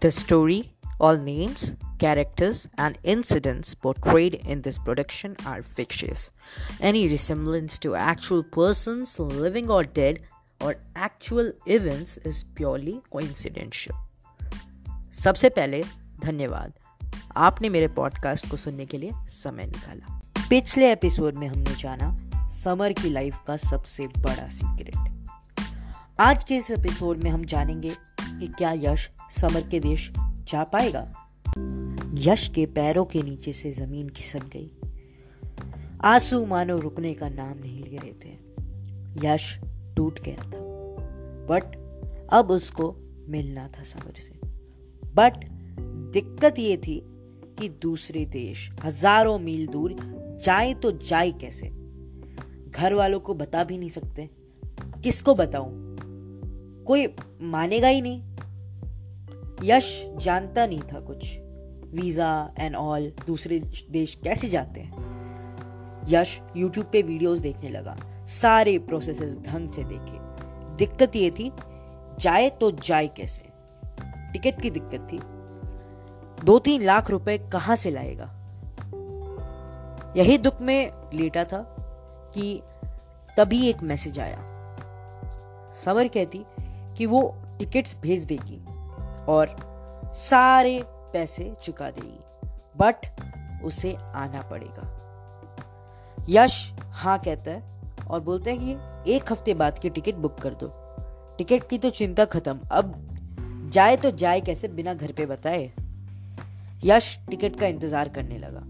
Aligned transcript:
The 0.00 0.10
story, 0.10 0.72
all 0.98 1.18
names, 1.18 1.74
characters, 1.98 2.66
and 2.78 2.96
incidents 3.04 3.74
portrayed 3.74 4.34
in 4.46 4.62
this 4.62 4.78
production 4.78 5.36
are 5.44 5.62
fictitious. 5.62 6.30
Any 6.80 7.06
resemblance 7.06 7.78
to 7.80 7.94
actual 7.96 8.42
persons, 8.42 9.18
living 9.18 9.70
or 9.70 9.84
dead, 9.84 10.22
or 10.58 10.76
actual 10.96 11.52
events 11.66 12.16
is 12.24 12.44
purely 12.54 13.02
coincidental. 13.10 13.94
सबसे 15.12 15.48
पहले 15.48 15.82
धन्यवाद 16.24 16.72
आपने 17.36 17.68
मेरे 17.68 17.88
podcast 17.96 18.48
को 18.50 18.56
सुनने 18.56 18.86
के 18.86 18.98
लिए 18.98 19.12
समय 19.32 19.66
निकाला 19.66 20.20
पिछले 20.48 20.92
एपिसोड 20.92 21.36
में 21.36 21.46
हमने 21.48 21.74
जाना 21.80 22.16
समर 22.64 22.92
की 22.92 23.10
लाइफ 23.10 23.42
का 23.46 23.56
सबसे 23.56 24.06
बड़ा 24.18 24.48
सीक्रेट 24.58 24.96
आज 26.20 26.44
के 26.44 26.56
इस 26.56 26.70
एपिसोड 26.70 27.22
में 27.24 27.30
हम 27.30 27.44
जानेंगे 27.44 27.94
कि 28.40 28.46
क्या 28.48 28.72
यश 28.72 29.10
समर 29.30 29.68
के 29.68 29.80
देश 29.80 30.12
जा 30.18 30.64
पाएगा? 30.64 31.14
यश 32.14 32.48
के 32.48 32.66
पैरों 32.66 33.04
के 33.04 33.22
नीचे 33.22 33.52
से 33.52 33.72
ज़मीन 33.72 34.08
खिसक 34.08 34.40
गई। 34.40 34.70
आँसू 36.04 36.46
मानो 36.46 36.78
रुकने 36.78 37.14
का 37.14 37.28
नाम 37.28 37.58
नहीं 37.58 37.84
ले 37.84 37.96
रहे 37.96 38.12
थे। 38.12 38.38
यश 39.28 39.60
टूट 39.96 40.20
गया 40.20 40.36
था। 40.36 40.58
बट 41.50 41.76
अब 42.32 42.50
उसको 42.50 42.96
मिलना 43.28 43.68
था 43.68 43.82
समर 43.82 44.14
से। 44.16 44.34
बट 45.14 45.32
दिक्कत 46.12 46.58
ये 46.58 46.76
थी 46.76 47.02
कि 47.58 47.68
दूसरे 47.68 48.24
देश 48.24 48.70
हज़ारों 48.84 49.38
मील 49.38 49.66
दूर 49.66 49.96
जाए 50.44 50.74
तो 50.74 50.90
जाए 50.90 51.30
कैसे? 51.30 51.68
घर 52.70 52.94
वालों 52.94 53.20
को 53.20 53.34
बता 53.34 53.64
भी 53.64 53.78
नहीं 53.78 53.88
सकते। 53.88 54.30
किसको 55.02 55.34
बताऊँ? 55.34 55.90
कोई 56.84 57.06
मानेगा 57.42 57.88
ही 57.88 58.00
नहीं। 58.00 58.29
यश 59.64 60.10
जानता 60.16 60.66
नहीं 60.66 60.80
था 60.80 61.00
कुछ। 61.00 61.38
वीज़ा 61.94 62.54
एंड 62.58 62.76
ऑल 62.76 63.12
दूसरे 63.26 63.60
देश 63.90 64.18
कैसे 64.24 64.48
जाते 64.48 64.80
हैं? 64.80 65.10
यश 66.08 66.40
यूट्यूब 66.56 66.86
पे 66.86 67.02
वीडियोस 67.02 67.38
देखने 67.38 67.68
लगा। 67.68 67.96
सारे 68.26 68.78
प्रोसेसेस 68.78 69.38
ढंग 69.38 69.72
से 69.72 69.84
देखे। 69.84 70.18
दिक्कत 70.76 71.16
ये 71.16 71.30
थी, 71.30 71.52
जाए 72.20 72.50
तो 72.50 72.70
जाए 72.70 73.08
कैसे? 73.08 73.44
टिकट 74.32 74.62
की 74.62 74.70
दिक्कत 74.70 75.08
थी। 75.12 75.20
दो 76.44 76.58
तीन 76.58 76.82
लाख 76.82 77.10
रुपए 77.10 77.38
कहाँ 77.38 77.76
से 77.76 77.90
लाएगा? 77.90 78.36
यही 80.16 80.38
दुख 80.38 80.60
में 80.60 80.92
लेटा 81.14 81.44
था 81.44 81.76
कि 82.34 82.62
तभी 83.36 83.68
एक 83.68 83.82
मैसेज 83.82 84.18
आया। 84.18 84.38
समर 85.84 86.08
कहती 86.08 86.44
कि 86.96 87.06
वो 87.06 87.36
टिकट्स 87.58 87.96
भेज 88.00 88.24
देगी। 88.24 88.64
और 89.28 89.56
सारे 90.14 90.80
पैसे 91.12 91.52
चुका 91.62 91.90
देगी 91.90 92.18
बट 92.76 93.06
उसे 93.64 93.94
आना 94.14 94.40
पड़ेगा। 94.42 94.86
यश 96.28 96.72
हाँ 96.92 97.18
कहता 97.18 97.50
है 97.50 98.06
और 98.06 98.20
बोलते 98.20 98.50
हैं 98.50 98.58
कि 98.60 99.12
एक 99.12 99.32
हफ़्ते 99.32 99.54
बाद 99.54 99.78
की 99.78 99.90
टिकट 99.90 100.14
बुक 100.14 100.38
कर 100.38 100.54
दो। 100.54 100.72
टिकट 101.38 101.68
की 101.68 101.78
तो 101.78 101.90
चिंता 101.90 102.24
खत्म। 102.24 102.58
अब 102.72 102.94
जाए 103.72 103.96
तो 103.96 104.10
जाए 104.10 104.40
कैसे 104.40 104.68
बिना 104.68 104.94
घर 104.94 105.12
पे 105.12 105.26
बताए? 105.26 105.70
यश 106.84 107.16
टिकट 107.30 107.56
का 107.56 107.66
इंतज़ार 107.66 108.08
करने 108.08 108.38
लगा। 108.38 108.62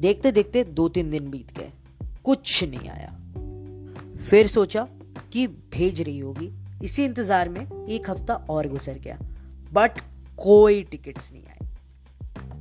देखते 0.00 0.32
देखते 0.32 0.64
दो 0.64 0.88
तीन 0.88 1.10
दिन 1.10 1.30
बीत 1.30 1.58
गए। 1.58 1.72
कुछ 2.24 2.62
नहीं 2.64 2.88
आया। 2.88 3.14
फिर 4.20 4.46
सोचा 4.46 4.86
कि 5.32 5.46
भेज 5.46 6.02
रही 6.02 6.18
होगी। 6.18 6.50
इसी 6.84 7.04
इंतज़ार 7.04 7.48
में 7.48 7.86
एक 7.86 8.10
हफ़्ता 8.10 8.34
और 8.50 8.68
गुजर 8.68 8.98
गया। 8.98 9.18
बट 9.72 9.90
कोई 10.36 10.82
टिकट्स 10.82 11.32
नहीं 11.32 11.42
आए 11.46 11.58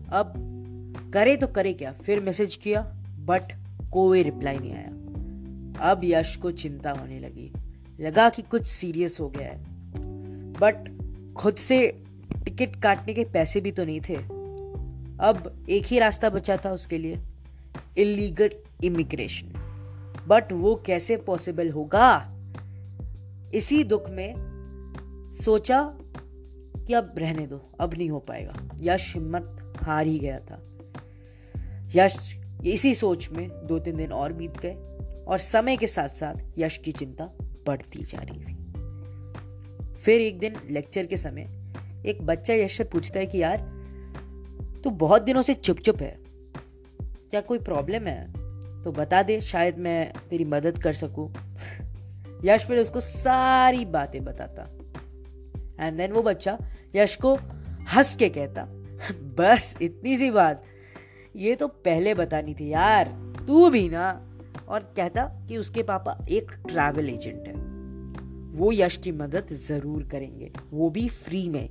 अब 0.10 0.34
करे 1.14 1.36
तो 1.36 1.48
करे 1.48 1.74
क्या? 1.74 1.92
फिर 1.92 2.22
मैसेज 2.22 2.56
किया 2.56 2.82
बट 3.20 3.42
कोई 3.92 4.24
रिप्लाई 4.24 4.58
नहीं 4.58 4.74
आया। 4.74 5.92
अब 5.92 6.02
यश 6.04 6.36
को 6.36 6.52
चिंता 6.52 6.92
होने 6.92 7.20
लगी। 7.20 7.52
लगा 8.00 8.30
कि 8.30 8.42
कुछ 8.42 8.68
सीरियस 8.68 9.18
हो 9.20 9.30
गया 9.30 9.48
है। 9.48 9.64
बट 10.54 10.98
खुद 11.34 11.56
से 11.56 12.04
टिकट 12.46 12.82
काटने 12.82 13.14
के 13.14 13.24
पैसे 13.24 13.62
भी 13.62 13.72
तो 13.72 13.86
नहीं 13.86 14.02
थे। 14.02 14.16
अब 15.20 15.66
एक 15.70 15.86
ही 15.86 16.00
रास्ता 16.00 16.30
बचा 16.30 16.58
था 16.58 16.72
उसके 16.72 16.98
लिए। 16.98 17.20
इलीगल 17.98 18.50
इमिग्रेशन 18.84 19.48
बट 20.28 20.54
वो 20.54 20.84
कैसे 20.86 21.18
पॉसिबल 21.18 21.70
होगा? 21.70 22.34
इसी 23.54 23.84
दुख 23.84 24.10
में 24.10 24.34
सोचा 25.34 25.98
कि 26.88 26.94
अब 26.94 27.16
रहने 27.18 27.48
दो, 27.48 27.72
अब 27.80 27.94
नहीं 27.94 28.10
हो 28.10 28.20
पाएगा। 28.20 28.54
यश 28.82 29.14
हिम्मत 29.14 29.74
हार 29.78 30.06
ही 30.06 30.20
गया 30.20 30.40
था। 30.40 30.64
यश, 31.96 32.38
इसी 32.66 32.96
सोच 32.96 33.30
में 33.30 33.50
दो 33.50 33.80
तीन 33.80 33.96
दिन 33.96 34.12
और 34.12 34.34
बीत 34.34 34.58
गए 34.58 34.74
और 35.28 35.38
समय 35.38 35.78
के 35.78 35.88
साथ 35.88 36.08
साथ 36.08 36.34
यश 36.58 36.78
की 36.78 36.92
चिंता 36.92 37.30
बढ़ती 37.42 38.04
जा 38.04 38.20
रही 38.20 38.40
थी। 38.40 38.54
फिर 39.96 40.22
एक 40.22 40.40
दिन 40.40 40.56
लेक्चर 40.70 41.06
के 41.06 41.18
समय 41.18 41.74
एक 42.06 42.26
बच्चा 42.26 42.54
यश 42.54 42.78
से 42.78 42.84
पूछता 42.84 43.20
है 43.20 43.26
कि, 43.26 43.42
यार, 43.42 43.58
तू 44.84 44.90
बहुत 44.90 45.22
दिनों 45.22 45.42
से 45.42 45.54
चुप 45.54 45.80
चुप 45.80 46.02
है। 46.02 46.18
क्या 47.02 47.42
कोई 47.42 47.60
प्रॉब्लम 47.60 48.08
है? 48.08 48.32
तो 48.84 48.92
बता 48.92 49.24
दे, 49.24 49.42
शायद 49.42 49.78
मैं 49.78 50.14
तेरी 50.30 50.46
मदद 50.46 50.78
कर 50.78 50.94
सकूँ। 50.94 51.34
यश 52.46 52.66
फिर 52.66 52.80
उसको 52.80 53.00
सारी 53.00 53.86
बातें 53.86 54.24
बताता। 54.24 54.70
एंड 55.80 55.98
देन 55.98 56.12
वो 56.12 56.22
बच्चा 56.24 56.58
यश 56.96 57.16
को 57.16 57.36
हंस 57.96 58.16
के 58.16 58.30
कहता, 58.30 58.66
बस 59.38 59.76
इतनी 59.82 60.18
सी 60.18 60.32
बात। 60.32 60.64
ये 61.36 61.56
तो 61.56 61.68
पहले 61.68 62.14
बतानी 62.14 62.54
थी 62.54 62.68
यार, 62.68 63.08
तू 63.48 63.70
भी 63.70 63.88
ना? 63.90 64.10
और 64.68 64.94
कहता 64.98 65.24
कि 65.48 65.58
उसके 65.58 65.84
पापा 65.84 66.18
एक 66.30 66.52
ट्रैवल 66.68 67.10
एजेंट 67.10 67.48
है। 67.48 67.54
वो 68.58 68.72
यश 68.72 68.98
की 68.98 69.12
मदद 69.12 69.48
ज़रूर 69.48 70.04
करेंगे, 70.04 70.52
वो 70.72 70.90
भी 70.90 71.08
फ्री 71.10 71.48
में। 71.50 71.70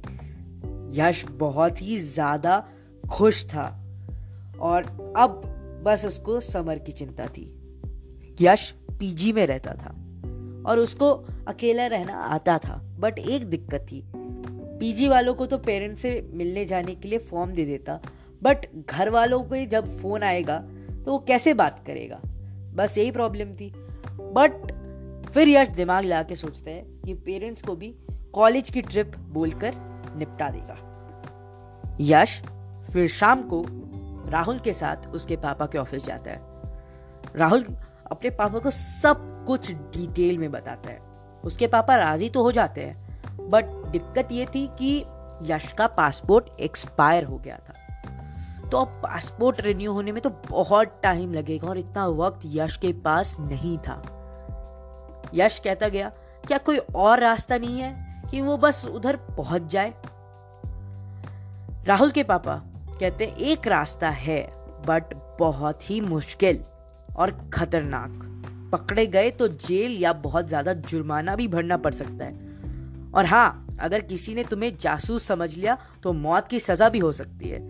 यश 0.92 1.24
बहुत 1.30 1.82
ही 1.82 1.98
ज़्यादा 1.98 2.64
खुश 3.10 3.44
था 3.44 3.66
और 4.60 4.84
अब 5.16 5.42
बस 5.86 6.04
उसको 6.04 6.40
समर 6.40 6.78
की 6.78 6.92
चिंता 6.92 7.26
थी। 7.26 7.44
यश 8.40 8.70
पीजी 8.98 9.32
में 9.32 9.46
रहता 9.46 9.74
था 9.74 9.90
और 10.66 10.78
उसको 10.78 11.14
अकेला 11.48 11.86
रहना 11.86 12.14
आता 12.14 12.58
था 12.58 12.80
बट 12.98 13.18
एक 13.18 13.44
दिक्कत 13.46 13.86
थी। 13.92 14.02
पीजी 14.80 15.08
वालों 15.08 15.34
को 15.34 15.46
तो 15.46 15.58
पेरेंट्स 15.58 16.02
से 16.02 16.30
मिलने 16.32 16.64
जाने 16.64 16.94
के 16.94 17.08
लिए 17.08 17.18
फॉर्म 17.18 17.52
दे 17.52 17.64
देता 17.64 18.00
बट 18.42 18.66
घर 18.86 19.10
वालों 19.10 19.42
को 19.42 19.64
जब 19.66 19.98
फ़ोन 19.98 20.22
आएगा 20.22 20.58
तो 21.04 21.12
वो 21.12 21.18
कैसे 21.18 21.54
बात 21.54 21.84
करेगा? 21.86 22.20
बस 22.74 22.98
यही 22.98 23.10
प्रॉब्लम 23.10 23.52
थी। 23.52 23.72
बट 24.10 24.72
फिर 25.30 25.48
यश 25.48 25.68
दिमाग 25.68 26.04
ला 26.04 26.22
के 26.22 26.34
सोचते 26.34 26.70
हैं 26.70 27.00
कि 27.02 27.14
पेरेंट्स 27.14 27.62
को 27.62 27.76
भी 27.76 27.94
कॉलेज 28.32 28.70
की 28.70 28.82
ट्रिप 28.82 29.16
बोलकर 29.16 29.74
निपटा 30.16 30.50
देगा। 30.50 31.96
यश 32.00 32.42
फिर 32.92 33.08
शाम 33.08 33.42
को 33.42 33.66
राहुल 34.30 34.58
के 34.58 34.72
साथ 34.72 35.08
उसके 35.08 35.36
पापा 35.36 35.66
के 35.66 35.78
ऑफ़िस 35.78 36.06
जाता 36.06 36.30
है। 36.30 36.40
राहुल 37.36 37.64
अपने 38.10 38.30
पापा 38.30 38.58
को 38.58 38.70
सब 38.70 39.44
कुछ 39.46 39.72
डिटेल 39.72 40.38
में 40.38 40.50
बताता 40.50 40.90
है। 40.90 41.05
उसके 41.46 41.66
पापा 41.66 41.96
राज़ी 41.96 42.28
तो 42.28 42.42
हो 42.42 42.52
जाते 42.52 42.80
हैं। 42.80 43.48
बट 43.50 43.64
दिक्कत 43.90 44.32
ये 44.32 44.46
थी 44.46 44.66
कि 44.78 45.04
यश 45.42 45.72
का 45.72 45.86
पासपोर्ट 45.86 46.60
एक्सपायर 46.60 47.24
हो 47.24 47.38
गया 47.38 47.58
था। 47.58 48.68
तो 48.68 48.78
अब 48.78 49.00
पासपोर्ट 49.02 49.60
रिन्यू 49.60 49.92
होने 49.92 50.12
में 50.12 50.22
तो 50.22 50.30
बहुत 50.50 51.00
टाइम 51.02 51.34
लगेगा 51.34 51.68
और 51.68 51.78
इतना 51.78 52.06
वक्त 52.06 52.40
यश 52.46 52.76
के 52.76 52.92
पास 52.92 53.36
नहीं 53.40 53.78
था। 53.78 54.02
यश 55.34 55.58
कहता 55.58 55.88
गया, 55.88 56.08
क्या 56.46 56.58
कोई 56.58 56.76
और 56.76 57.20
रास्ता 57.20 57.58
नहीं 57.58 57.80
है 57.80 58.24
कि 58.30 58.40
वो 58.40 58.56
बस 58.56 58.86
उधर 58.86 59.16
पहुँच 59.16 59.62
जाए? 59.62 59.92
राहुल 61.86 62.10
के 62.10 62.22
पापा 62.22 62.62
कहते, 63.00 63.24
एक 63.24 63.66
रास्ता 63.68 64.08
है 64.08 64.42
बट 64.86 65.14
बहुत 65.40 65.90
ही 65.90 66.00
मुश्किल 66.00 66.64
और 67.16 67.30
खतरनाक। 67.54 68.35
पकड़े 68.76 69.06
गए 69.06 69.30
तो 69.30 69.48
जेल 69.48 69.96
या 69.98 70.12
बहुत 70.22 70.48
ज़्यादा 70.48 70.72
जुर्माना 70.72 71.36
भी 71.36 71.48
भरना 71.48 71.76
पड़ 71.76 71.94
सकता 71.94 72.24
है। 72.24 73.10
और 73.12 73.26
हाँ 73.26 73.66
अगर 73.80 74.00
किसी 74.02 74.34
ने 74.34 74.44
तुम्हें 74.44 74.76
जासूस 74.76 75.24
समझ 75.26 75.54
लिया 75.54 75.76
तो 76.02 76.12
मौत 76.12 76.48
की 76.48 76.60
सजा 76.60 76.88
भी 76.88 76.98
हो 76.98 77.12
सकती 77.12 77.48
है। 77.48 77.60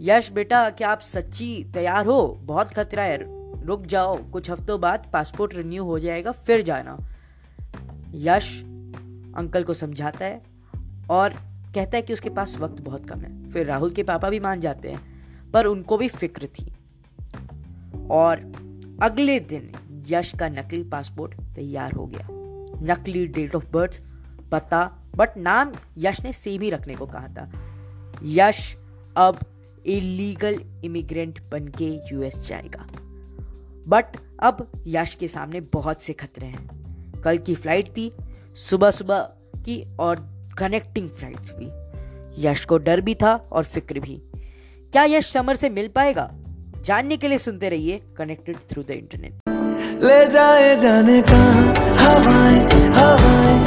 यश, 0.00 0.30
बेटा, 0.32 0.68
क्या 0.70 0.88
आप 0.88 1.00
सच्ची 1.00 1.48
तैयार 1.74 2.06
हो? 2.06 2.38
बहुत 2.42 2.72
खतरा 2.74 3.02
है। 3.02 3.18
रुक 3.66 3.86
जाओ, 3.86 4.16
कुछ 4.22 4.50
हफ्तों 4.50 4.80
बाद 4.80 5.06
पासपोर्ट 5.12 5.54
रिन्यू 5.54 5.84
हो 5.84 5.98
जाएगा, 5.98 6.32
फिर 6.32 6.62
जाना। 6.62 6.96
यश 8.14 8.52
अंकल 9.36 9.62
को 9.62 9.74
समझाता 9.74 10.24
है 10.24 10.42
और 11.10 11.34
कहता 11.74 11.96
है 11.96 12.02
कि 12.02 12.12
उसके 12.12 12.30
पास 12.30 12.56
वक्त 12.58 12.80
बहुत 12.82 13.08
कम 13.08 13.20
है। 13.20 13.50
फिर 13.50 13.66
राहुल 13.66 13.90
के 13.90 14.02
पापा 14.02 14.30
भी 14.30 14.40
मान 14.40 14.60
जाते 14.60 14.90
हैं, 14.90 15.00
पर 15.52 15.66
उनको 15.66 15.96
भी 15.96 16.08
फ़िक्र 16.10 16.46
थी। 16.48 16.66
और 18.10 18.40
अगले 19.02 19.38
दिन 19.42 19.70
यश 20.06 20.32
का 20.40 20.48
नकली 20.48 20.82
पासपोर्ट 20.84 21.40
तैयार 21.54 21.92
हो 21.92 22.06
गया। 22.06 22.28
नकली 22.82 23.26
डेट 23.26 23.54
ऑफ़ 23.54 23.66
बर्थ 23.70 24.02
पता 24.52 24.84
बट 25.16 25.36
नाम 25.36 25.72
यश 25.98 26.20
ने 26.20 26.32
सेम 26.32 26.62
ही 26.62 26.70
रखने 26.70 26.94
को 26.94 27.06
कहा 27.06 27.28
था। 27.28 27.52
यश 28.22 28.76
अब 29.16 29.38
इलीगल 29.86 30.60
इमिग्रेंट 30.84 31.42
बन 31.50 31.68
के 31.68 32.14
यूएस 32.14 32.38
जाएगा। 32.38 32.86
बट 33.88 34.04
अब 34.40 34.72
यश 34.86 35.14
के 35.14 35.28
सामने 35.28 35.60
बहुत 35.60 36.02
से 36.02 36.12
खतरे 36.12 36.46
हैं। 36.46 37.20
कल 37.22 37.38
की 37.38 37.54
फ़्लाइट 37.54 37.88
थी, 37.88 38.12
सुबह 38.54 38.90
सुबह 38.90 39.20
की 39.56 39.96
और 40.00 40.16
कनेक्टिंग 40.58 41.10
फ्लाइट्स 41.10 41.54
भी। 41.54 41.68
यश 42.46 42.64
को 42.64 42.78
डर 42.78 43.00
भी 43.00 43.14
था 43.14 43.34
और 43.52 43.64
फ़िक्र 43.64 44.00
भी। 44.00 44.22
क्या 44.92 45.04
यश 45.04 45.32
समर 45.32 45.56
से 45.56 45.70
मिल 45.70 45.88
पाएगा? 45.88 46.30
जानने 46.84 47.16
के 47.16 47.28
लिए 47.28 47.38
सुनते 47.38 47.68
रहिए 47.68 48.02
कनेक्टेड 48.16 48.56
थ्रू 48.70 48.82
द 48.82 48.90
इंटरनेट 48.90 49.55
ले 50.02 50.26
जाए 50.32 50.74
जाने 50.80 51.20
का 51.30 51.42
हवाएँ 52.00 52.60
हवाएँ। 52.96 53.65